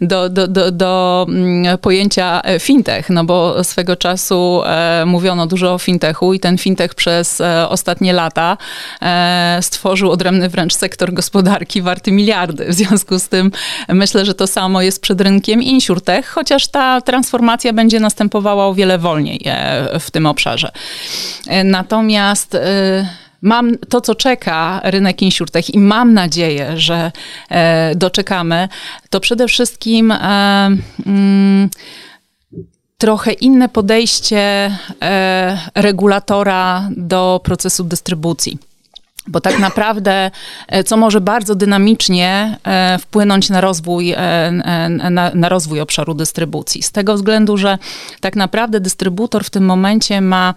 [0.00, 4.62] do, do, do, do mm, pojęcia fintech, no bo swego czasu
[5.06, 8.56] mówiono dużo o fintechu i ten fintech przez ostatnie lata
[9.60, 12.64] stworzył odrębny wręcz sektor gospodarki warty miliardy.
[12.68, 13.50] W związku z tym
[13.88, 18.98] myślę, że to samo jest przed rynkiem insurtech, chociaż ta transformacja będzie następowała o wiele
[18.98, 19.44] wolniej
[20.00, 20.70] w tym obszarze.
[21.64, 22.58] Natomiast Y,
[23.42, 27.12] mam to, co czeka rynek insurtech i mam nadzieję, że
[27.50, 28.68] e, doczekamy,
[29.10, 30.16] to przede wszystkim e,
[31.06, 31.68] mm,
[32.98, 34.70] trochę inne podejście
[35.02, 38.58] e, regulatora do procesu dystrybucji.
[39.28, 40.30] Bo tak naprawdę,
[40.86, 42.58] co może bardzo dynamicznie
[43.00, 44.14] wpłynąć na rozwój,
[45.10, 46.82] na, na, rozwój obszaru dystrybucji.
[46.82, 47.78] Z tego względu, że
[48.20, 50.54] tak naprawdę dystrybutor w tym momencie ma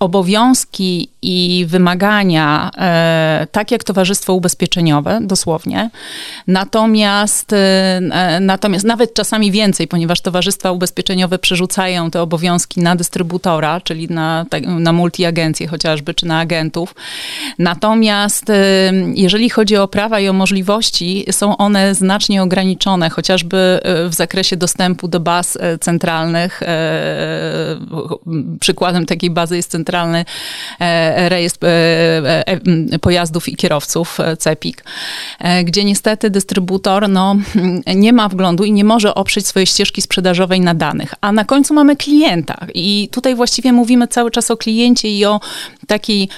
[0.00, 5.90] obowiązki i wymagania, e, tak jak towarzystwo ubezpieczeniowe, dosłownie.
[6.46, 14.08] Natomiast, e, natomiast nawet czasami więcej, ponieważ towarzystwa ubezpieczeniowe przerzucają te obowiązki na dystrybutora, czyli
[14.08, 16.94] na, na multiagencje chociażby, czy na agentów.
[17.58, 18.54] Natomiast e,
[19.14, 25.08] jeżeli chodzi o prawa i o możliwości, są one znacznie ograniczone, chociażby w zakresie dostępu
[25.08, 26.60] do baz centralnych.
[28.60, 30.24] Przykładem takiej bazy jest centralny
[30.80, 34.84] e, rejestr e, e, pojazdów i kierowców, CEPIK,
[35.64, 37.36] gdzie niestety dystrybutor no,
[37.96, 41.14] nie ma wglądu i nie może oprzeć swojej ścieżki sprzedażowej na danych.
[41.20, 45.40] A na końcu mamy klienta i tutaj właściwie mówimy cały czas o kliencie i o
[45.88, 46.28] takiej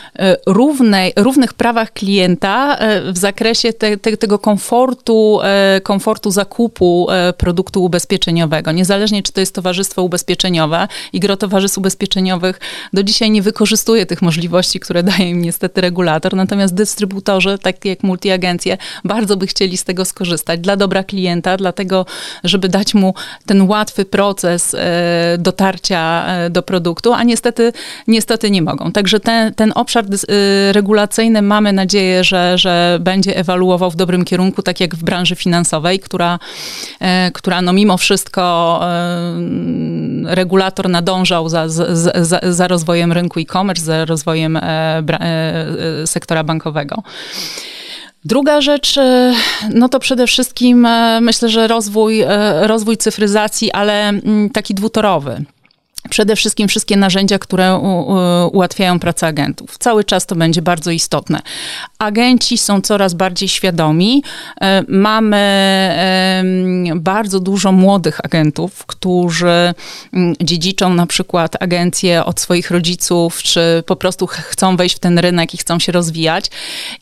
[0.46, 2.78] równej, równych prawach klienta
[3.12, 5.40] w zakresie te, te, tego komfortu,
[5.82, 8.72] komfortu zakupu produktu ubezpieczeniowego.
[8.72, 12.60] Niezależnie, czy to jest towarzystwo ubezpieczeniowe i gro towarzystw ubezpieczeniowych
[12.92, 16.36] do dzisiaj nie wykorzystuje tych możliwości, które daje im niestety regulator.
[16.36, 22.06] Natomiast dystrybutorzy, tak jak multiagencje, bardzo by chcieli z tego skorzystać dla dobra klienta, dlatego,
[22.44, 23.14] żeby dać mu
[23.46, 27.72] ten łatwy proces e, dotarcia e, do produktu, a niestety,
[28.06, 28.92] niestety nie mogą.
[28.92, 34.62] Także ten, ten obszar e, regulacyjny mamy nadzieję, że, że będzie ewaluował w dobrym kierunku,
[34.62, 36.38] tak jak w branży finansowej, która,
[37.32, 38.80] która no mimo wszystko
[40.24, 47.02] regulator nadążał za, za, za rozwojem rynku e-commerce, za rozwojem e, e, sektora bankowego.
[48.24, 49.34] Druga rzecz, e,
[49.74, 50.88] no to przede wszystkim
[51.20, 52.24] myślę, że rozwój,
[52.60, 55.44] rozwój cyfryzacji, ale mm, taki dwutorowy.
[56.08, 57.76] Przede wszystkim wszystkie narzędzia, które
[58.52, 59.78] ułatwiają pracę agentów.
[59.78, 61.42] Cały czas to będzie bardzo istotne.
[61.98, 64.22] Agenci są coraz bardziej świadomi.
[64.60, 65.40] E, mamy
[66.96, 69.74] bardzo dużo młodych agentów, którzy
[70.40, 75.54] dziedziczą na przykład agencje od swoich rodziców, czy po prostu chcą wejść w ten rynek
[75.54, 76.50] i chcą się rozwijać.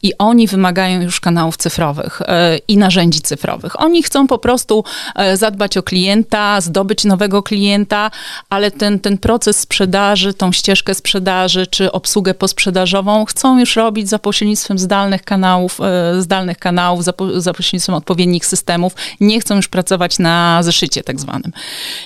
[0.02, 3.80] I oni wymagają już kanałów cyfrowych e, i narzędzi cyfrowych.
[3.80, 4.84] Oni chcą po prostu
[5.14, 8.10] e, zadbać o klienta, zdobyć nowego klienta,
[8.50, 14.18] ale ten ten, proces sprzedaży, tą ścieżkę sprzedaży, czy obsługę posprzedażową chcą już robić za
[14.18, 18.94] pośrednictwem zdalnych kanałów, e, zdalnych kanałów, za, za pośrednictwem odpowiednich systemów.
[19.20, 21.52] Nie chcą już pracować na zeszycie tak zwanym.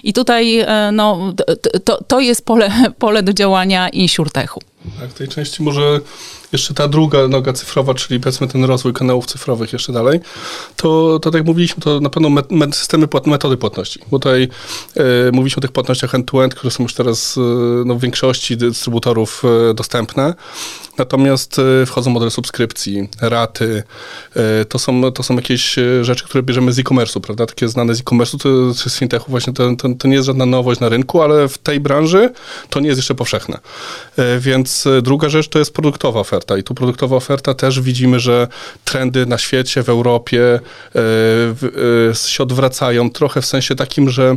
[0.03, 1.35] I tutaj e, no,
[1.85, 4.61] to, to jest pole, pole do działania insurtechu.
[5.01, 6.01] Tak, w tej części może
[6.53, 10.21] jeszcze ta druga noga cyfrowa, czyli powiedzmy ten rozwój kanałów cyfrowych jeszcze dalej,
[10.77, 14.01] to, to tak jak mówiliśmy, to na pewno met, systemy, płat, metody płatności.
[14.11, 14.49] Bo tutaj
[14.97, 17.41] e, mówiliśmy o tych płatnościach end-to-end, które są już teraz e,
[17.85, 20.35] no, w większości dystrybutorów e, dostępne.
[20.99, 23.83] Natomiast wchodzą modele subskrypcji, raty.
[24.69, 27.47] To są, to są jakieś rzeczy, które bierzemy z e-commerce'u, prawda?
[27.47, 28.39] Takie znane z e-commerce'u,
[28.83, 31.59] czy z fintechu właśnie to, to, to, nie jest żadna nowość na rynku, ale w
[31.59, 32.33] tej branży
[32.71, 33.59] to nie jest jeszcze powszechne.
[34.39, 38.49] Więc druga rzecz to jest produktowa oferta i tu produktowa oferta też widzimy, że
[38.85, 40.61] trendy na świecie, w Europie
[42.15, 44.37] się odwracają trochę w sensie takim, że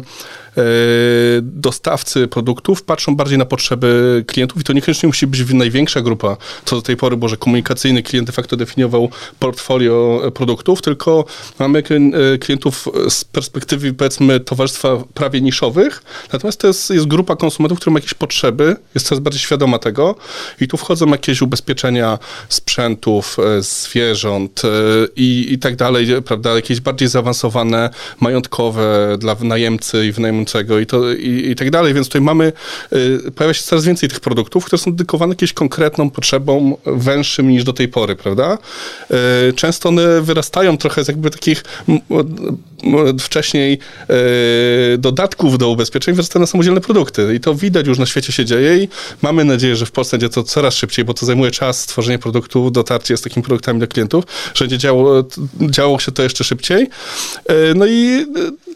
[1.42, 6.76] dostawcy produktów patrzą bardziej na potrzeby klientów i to niekoniecznie musi być największa grupa, co
[6.76, 11.26] do tej pory, bo że komunikacyjny klient de facto definiował portfolio produktów, tylko
[11.60, 17.80] mamy e, klientów z perspektywy powiedzmy towarzystwa prawie niszowych, natomiast to jest, jest grupa konsumentów,
[17.80, 20.16] która ma jakieś potrzeby, jest coraz bardziej świadoma tego
[20.62, 24.62] i tu wchodzą jakieś ubezpieczenia sprzętów, e, zwierząt
[25.16, 27.90] i, i tak dalej, prawda, jakieś bardziej zaawansowane,
[28.20, 30.45] majątkowe dla wynajemcy i wynajemcy
[30.82, 32.54] i, to, i, i tak dalej, więc tutaj mamy,
[32.94, 37.64] y, pojawia się coraz więcej tych produktów, które są dedykowane jakieś konkretną potrzebom węższym niż
[37.64, 38.58] do tej pory, prawda?
[39.50, 41.64] Y, często one wyrastają trochę z jakby takich
[43.20, 43.80] wcześniej
[44.94, 48.46] y, dodatków do ubezpieczeń, wyrastają na samodzielne produkty i to widać już na świecie się
[48.46, 48.88] dzieje i
[49.22, 52.72] mamy nadzieję, że w Polsce będzie to coraz szybciej, bo to zajmuje czas stworzenie produktu,
[52.72, 55.24] dotarcie z takimi produktami do klientów, że będzie działo,
[55.70, 56.90] działo się to jeszcze szybciej.
[57.76, 58.26] No i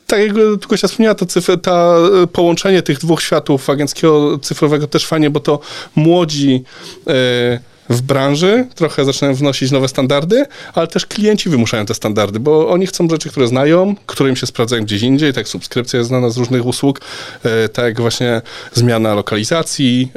[0.08, 1.96] tak jak tylko się wspomniała, ta, cyfra, ta
[2.34, 5.60] połączenie tych dwóch światów agenckiego cyfrowego też fajnie, bo to
[5.96, 6.64] młodzi
[7.08, 12.70] e, w branży, trochę zaczynają wnosić nowe standardy, ale też klienci wymuszają te standardy, bo
[12.70, 16.30] oni chcą rzeczy, które znają, które im się sprawdzają gdzieś indziej, tak subskrypcja jest znana
[16.30, 17.02] z różnych usług,
[17.44, 18.42] e, tak właśnie
[18.74, 20.12] zmiana lokalizacji,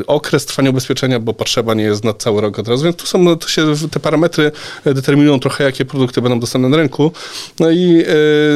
[0.00, 3.06] e, okres trwania ubezpieczenia, bo potrzeba nie jest na cały rok od razu, więc tu
[3.06, 4.52] są, to się te parametry
[4.84, 7.12] determinują trochę, jakie produkty będą dostępne na rynku.
[7.60, 8.04] No i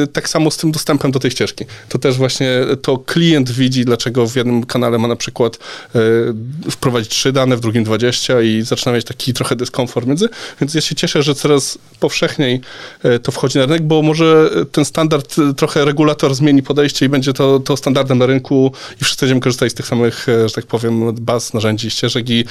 [0.03, 1.65] e, tak samo z tym dostępem do tej ścieżki.
[1.89, 2.49] To też właśnie
[2.81, 5.59] to klient widzi, dlaczego w jednym kanale ma na przykład
[6.71, 10.29] wprowadzić trzy dane, w drugim 20 i zaczyna mieć taki trochę dyskomfort między,
[10.61, 12.61] więc ja się cieszę, że coraz powszechniej
[13.03, 17.09] e, to wchodzi na rynek, bo może ten standard, e, trochę regulator zmieni podejście i
[17.09, 18.71] będzie to, to standardem na rynku
[19.01, 22.45] i wszyscy będziemy korzystać z tych samych, e, że tak powiem, baz, narzędzi, ścieżek i,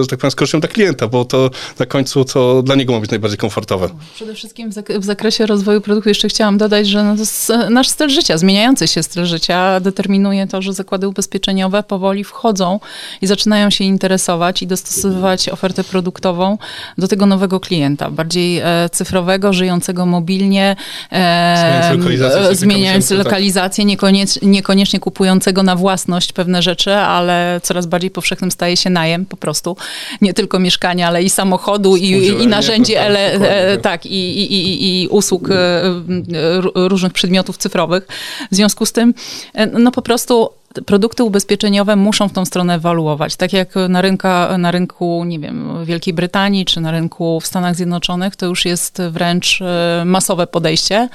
[0.00, 3.00] że tak powiem, z korzyścią dla klienta, bo to na końcu to dla niego ma
[3.00, 3.88] być najbardziej komfortowe.
[4.14, 4.70] Przede wszystkim
[5.00, 7.14] w zakresie rozwoju produktu jeszcze chciałam dodać, że no
[7.70, 12.80] nasz styl życia, zmieniający się styl życia determinuje to, że zakłady ubezpieczeniowe powoli wchodzą
[13.20, 16.58] i zaczynają się interesować i dostosowywać ofertę produktową
[16.98, 20.76] do tego nowego klienta, bardziej e, cyfrowego, żyjącego mobilnie,
[21.12, 21.92] e,
[22.52, 23.88] zmieniając lokalizację, tak.
[23.88, 29.36] niekoniecznie, niekoniecznie kupującego na własność pewne rzeczy, ale coraz bardziej powszechnym staje się najem po
[29.36, 29.76] prostu.
[30.20, 32.10] Nie tylko mieszkania, ale i samochodu, i,
[32.42, 35.82] i narzędzi, tak, ele, e, tak, i, i, i, i usług e,
[36.74, 38.06] różnych przedmiotów cyfrowych.
[38.50, 39.14] W związku z tym,
[39.54, 40.50] e, no po prostu
[40.86, 43.36] produkty ubezpieczeniowe muszą w tą stronę ewoluować.
[43.36, 47.76] Tak jak na, rynka, na rynku, nie wiem, Wielkiej Brytanii czy na rynku w Stanach
[47.76, 51.08] Zjednoczonych, to już jest wręcz e, masowe podejście,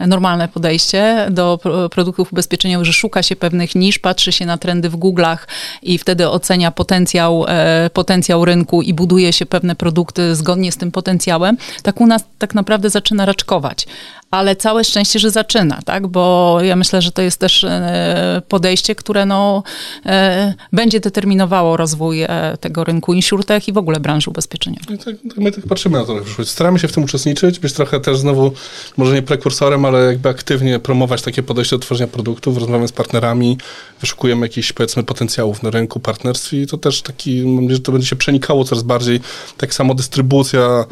[0.00, 1.58] normalne podejście do
[1.90, 5.38] produktów ubezpieczeniowych, że szuka się pewnych nisz, patrzy się na trendy w Google'ach
[5.82, 10.90] i wtedy ocenia potencjał, e, potencjał rynku i buduje się pewne produkty zgodnie z tym
[10.90, 11.56] potencjałem.
[11.82, 13.86] Tak u nas tak naprawdę zaczyna raczkować
[14.32, 16.06] ale całe szczęście, że zaczyna, tak?
[16.06, 19.62] Bo ja myślę, że to jest też e, podejście, które no,
[20.06, 22.28] e, będzie determinowało rozwój e,
[22.60, 24.98] tego rynku insurtech i w ogóle branży ubezpieczeniowej.
[24.98, 28.18] Tak, tak, my tak patrzymy na to Staramy się w tym uczestniczyć, być trochę też
[28.18, 28.52] znowu,
[28.96, 33.58] może nie prekursorem, ale jakby aktywnie promować takie podejście do tworzenia produktów, rozmawiamy z partnerami,
[34.00, 38.16] wyszukujemy jakichś powiedzmy potencjałów na rynku partnerstw i to też taki, że to będzie się
[38.16, 39.20] przenikało coraz bardziej,
[39.56, 40.84] tak samo dystrybucja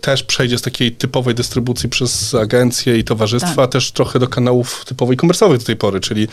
[0.00, 3.70] też przejdzie z takiej typowej dystrybucji przez agencje i towarzystwa, tak.
[3.70, 6.28] też trochę do kanałów typowej komersowych do tej pory, czyli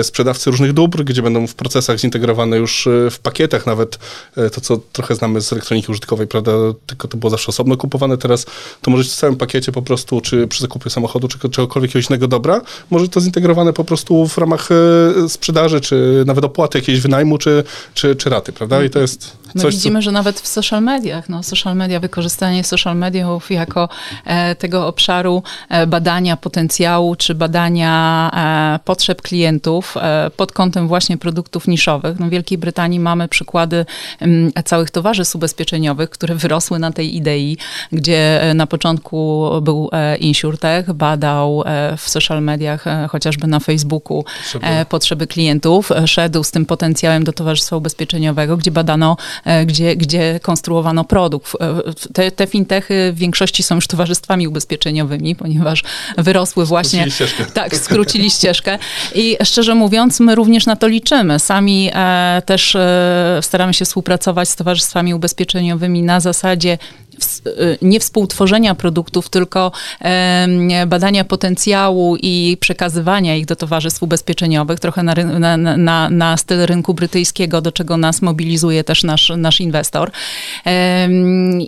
[0.00, 3.98] e, sprzedawcy różnych dóbr, gdzie będą w procesach zintegrowane już e, w pakietach, nawet
[4.52, 6.52] to, co trochę znamy z elektroniki użytkowej, prawda,
[6.86, 8.46] tylko to było zawsze osobno kupowane, teraz
[8.82, 12.10] to może być w całym pakiecie po prostu, czy przy zakupie samochodu, czy czegokolwiek jakiegoś
[12.10, 14.68] innego dobra, może to zintegrowane po prostu w ramach
[15.28, 19.62] sprzedaży, czy nawet opłaty jakiejś wynajmu, czy, czy, czy raty, prawda, i to jest My
[19.62, 20.02] coś, widzimy, co...
[20.02, 23.88] że nawet w social mediach, no social media, wykorzystanie social mediów jako
[24.24, 29.94] e, tego obszaru e, badania potencjału czy badania e, potrzeb klientów
[30.36, 32.20] pod kątem właśnie produktów niszowych.
[32.20, 33.86] No w Wielkiej Brytanii mamy przykłady
[34.64, 37.56] całych towarzystw ubezpieczeniowych, które wyrosły na tej idei,
[37.92, 41.64] gdzie na początku był InsurTech, badał
[41.96, 47.76] w social mediach, chociażby na Facebooku, potrzeby, potrzeby klientów, szedł z tym potencjałem do towarzystwa
[47.76, 49.16] ubezpieczeniowego, gdzie badano,
[49.66, 51.56] gdzie, gdzie konstruowano produkt.
[52.12, 55.82] Te, te fintechy w większości są już towarzystwami ubezpieczeniowymi, ponieważ
[56.18, 57.00] wyrosły właśnie.
[57.00, 57.52] Skrócili ścieżkę.
[57.54, 58.78] Tak, skrócili ścieżkę.
[59.14, 61.38] I szczerze mówiąc, my również na to liczymy.
[61.38, 66.78] Sami e, też e, staramy się współpracować z towarzystwami ubezpieczeniowymi na zasadzie
[67.82, 69.72] nie współtworzenia produktów, tylko
[70.86, 76.94] badania potencjału i przekazywania ich do towarzystw ubezpieczeniowych, trochę na, na, na, na styl rynku
[76.94, 80.10] brytyjskiego, do czego nas mobilizuje też nasz, nasz inwestor.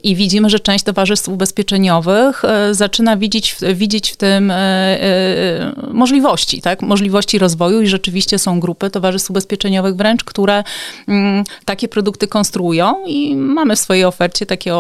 [0.03, 6.63] I widzimy, że część towarzystw ubezpieczeniowych e, zaczyna widzieć, widzieć w tym e, e, możliwości,
[6.63, 6.83] tak?
[6.83, 10.65] możliwości rozwoju i rzeczywiście są grupy towarzystw ubezpieczeniowych wręcz, które
[11.09, 14.75] mm, takie produkty konstruują i mamy w swojej ofercie takie,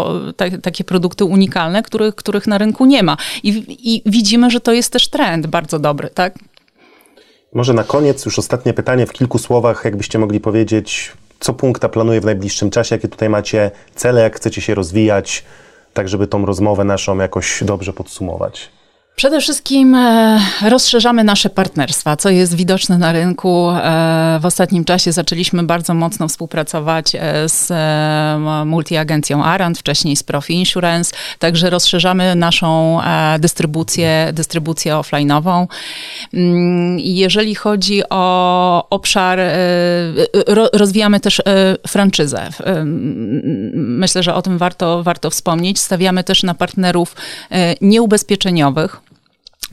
[0.62, 3.16] takie produkty unikalne, których, których na rynku nie ma.
[3.42, 6.38] I, I widzimy, że to jest też trend bardzo dobry, tak?
[7.54, 12.20] Może na koniec już ostatnie pytanie w kilku słowach, jakbyście mogli powiedzieć, co punkta planuje
[12.20, 15.44] w najbliższym czasie, jakie tutaj macie cele, jak chcecie się rozwijać,
[15.94, 18.70] tak żeby tą rozmowę naszą jakoś dobrze podsumować.
[19.18, 23.70] Przede wszystkim e, rozszerzamy nasze partnerstwa, co jest widoczne na rynku.
[23.70, 27.72] E, w ostatnim czasie zaczęliśmy bardzo mocno współpracować e, z
[28.66, 33.00] multiagencją Arant, wcześniej z Profi Insurance, także rozszerzamy naszą
[33.38, 35.66] dystrybucję, dystrybucję offline'ową.
[36.34, 39.38] Mm, jeżeli chodzi o obszar,
[40.72, 41.42] rozwijamy też
[41.86, 42.48] franczyzę.
[43.74, 45.80] Myślę, że o tym warto, warto wspomnieć.
[45.80, 47.16] Stawiamy też na partnerów
[47.80, 49.07] nieubezpieczeniowych.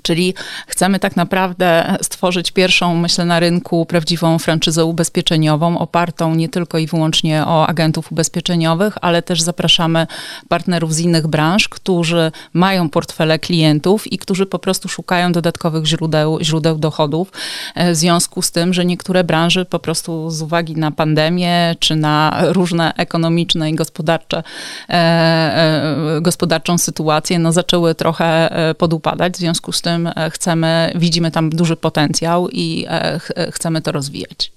[0.05, 0.33] Czyli
[0.67, 6.87] chcemy tak naprawdę stworzyć pierwszą, myślę, na rynku prawdziwą franczyzę ubezpieczeniową, opartą nie tylko i
[6.87, 10.07] wyłącznie o agentów ubezpieczeniowych, ale też zapraszamy
[10.49, 16.37] partnerów z innych branż, którzy mają portfele klientów i którzy po prostu szukają dodatkowych źródeł,
[16.41, 17.31] źródeł dochodów.
[17.75, 21.95] E, w związku z tym, że niektóre branże po prostu z uwagi na pandemię czy
[21.95, 24.43] na różne ekonomiczne i gospodarcze,
[24.89, 29.33] e, e, gospodarczą sytuację, no zaczęły trochę podupadać.
[29.33, 33.19] W związku z tym e, chcemy, widzimy tam duży potencjał i e,
[33.51, 34.51] chcemy to rozwijać.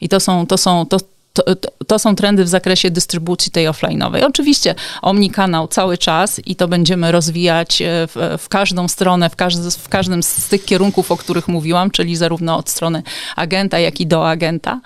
[0.00, 0.98] I to są, to są, to,
[1.32, 4.24] to, to, są trendy w zakresie dystrybucji tej offline'owej.
[4.24, 9.70] Oczywiście omnikanał cały czas i to będziemy rozwijać e, w, w każdą stronę, w, każdy,
[9.70, 13.02] w każdym z tych kierunków, o których mówiłam, czyli zarówno od strony
[13.36, 14.80] agenta, jak i do agenta.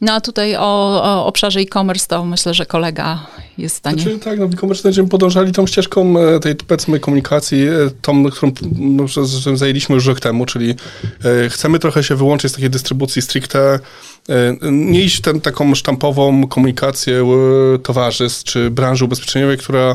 [0.00, 3.26] No a tutaj o, o obszarze e-commerce to myślę, że kolega
[3.58, 4.02] jest w stanie.
[4.02, 7.72] Znaczy, tak, no e-commerce będziemy podążali tą ścieżką e, tej powiedzmy komunikacji, e,
[8.02, 9.04] tą, którą no,
[9.56, 10.74] zajęliśmy już rok temu, czyli
[11.44, 13.78] e, chcemy trochę się wyłączyć z takiej dystrybucji stricte,
[14.72, 17.26] nie iść w tę taką sztampową komunikację
[17.82, 19.94] towarzystw czy branży ubezpieczeniowej, która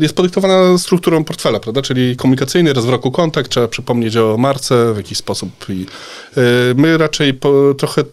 [0.00, 1.82] jest podyktowana strukturą portfela, prawda?
[1.82, 5.50] Czyli komunikacyjny, raz w roku kontakt, trzeba przypomnieć o marce w jakiś sposób.
[5.68, 5.86] I
[6.36, 6.40] e,
[6.76, 8.04] my raczej po, trochę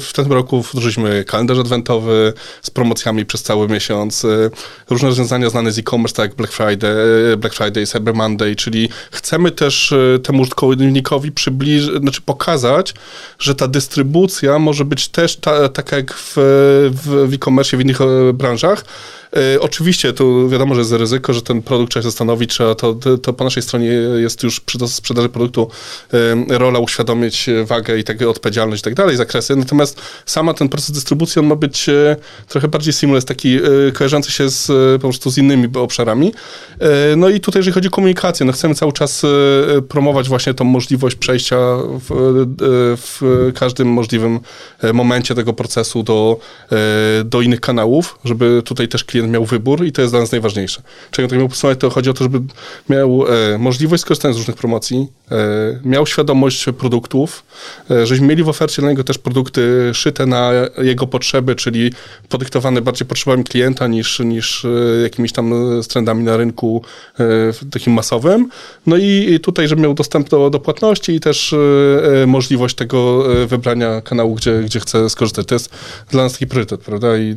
[0.00, 4.50] w tym roku wdrożyliśmy kalendarz adwentowy z promocjami przez cały miesiąc, e,
[4.90, 6.96] różne rozwiązania znane z e-commerce, tak jak Black Friday,
[7.36, 12.94] Black Friday, Cyber Monday, czyli chcemy też temu użytkownikowi przybliżyć, znaczy pokazać,
[13.38, 16.32] że ta dystrybucja może być też ta, taka jak w,
[16.92, 17.98] w e-commerce, w innych
[18.34, 18.84] branżach,
[19.27, 19.27] E,
[19.60, 23.32] oczywiście tu wiadomo, że jest ryzyko, że ten produkt trzeba się zastanowić, trzeba to, to
[23.32, 25.70] po naszej stronie jest już przy sprzedaży produktu
[26.48, 29.56] e, rola uświadomić wagę i tak, odpowiedzialność i tak dalej, zakresy.
[29.56, 32.16] Natomiast sama ten proces dystrybucji, on ma być e,
[32.48, 33.58] trochę bardziej seamless, taki
[33.94, 34.66] kojarzący się z,
[35.02, 36.32] po prostu z innymi obszarami.
[37.16, 39.22] No i tutaj, jeżeli chodzi o komunikację, no chcemy cały czas
[39.88, 41.56] promować właśnie tą możliwość przejścia
[42.08, 42.08] w,
[42.96, 44.40] w każdym możliwym
[44.92, 46.40] momencie tego procesu do,
[47.24, 50.32] do innych kanałów, żeby tutaj też klient klient miał wybór i to jest dla nas
[50.32, 50.82] najważniejsze.
[51.10, 52.40] Czego tak miał podsumować, to chodzi o to, żeby
[52.88, 55.36] miał e, możliwość skorzystania z różnych promocji, e,
[55.84, 57.44] miał świadomość produktów,
[57.90, 61.92] e, żebyśmy mieli w ofercie dla niego też produkty szyte na jego potrzeby, czyli
[62.28, 64.68] podyktowane bardziej potrzebami klienta niż, niż e,
[65.02, 65.54] jakimiś tam
[65.88, 66.82] trendami na rynku
[67.20, 67.24] e,
[67.70, 68.48] takim masowym.
[68.86, 74.00] No i tutaj, żeby miał dostęp do, do płatności i też e, możliwość tego wybrania
[74.00, 75.46] kanału, gdzie, gdzie chce skorzystać.
[75.46, 75.70] To jest
[76.10, 77.18] dla nas taki priorytet, prawda?
[77.18, 77.36] I,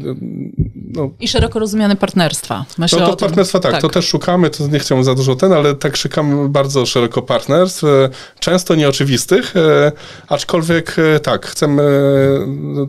[0.93, 1.09] no.
[1.19, 2.65] I szeroko rozumiane partnerstwa.
[2.77, 5.53] Myślę no to partnerstwa tak, tak, to też szukamy, to nie chciałbym za dużo ten,
[5.53, 8.09] ale tak szukamy bardzo szeroko partnerstw, e,
[8.39, 9.91] często nieoczywistych, e,
[10.27, 11.81] aczkolwiek e, tak, chcemy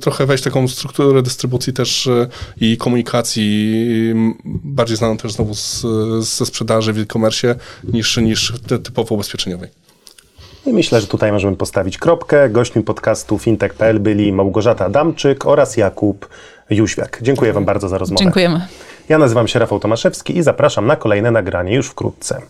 [0.00, 2.08] trochę wejść w taką strukturę dystrybucji też
[2.60, 3.84] i komunikacji,
[4.44, 5.82] bardziej znaną też znowu z,
[6.18, 7.54] ze sprzedaży w e-commerce
[7.84, 8.52] niż, niż
[8.82, 9.82] typowo ubezpieczeniowej.
[10.66, 12.48] I myślę, że tutaj możemy postawić kropkę.
[12.48, 16.28] Gośćmi podcastu fintech.pl byli Małgorzata Damczyk oraz Jakub
[16.74, 17.18] Jóźwiak.
[17.22, 18.24] Dziękuję Wam bardzo za rozmowę.
[18.24, 18.66] Dziękujemy.
[19.08, 22.42] Ja nazywam się Rafał Tomaszewski i zapraszam na kolejne nagranie już wkrótce.